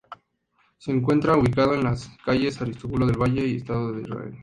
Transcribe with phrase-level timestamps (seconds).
[0.79, 4.35] Se encuentra ubicado en las calles "Aristóbulo del Valle" y "Estado de Israel".